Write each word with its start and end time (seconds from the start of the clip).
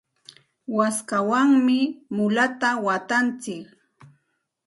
waskawanmi 0.77 1.79
mulata 2.15 2.69
watantsik. 2.85 3.63